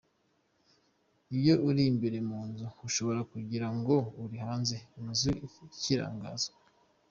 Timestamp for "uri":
1.67-1.81, 4.23-4.37